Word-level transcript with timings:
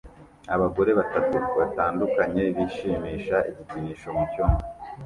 Abagore 0.55 0.91
batatu 0.99 1.37
batandukanye 1.57 2.43
bishimisha 2.57 3.37
igikinisho 3.49 4.07
mucyumba 4.17 4.63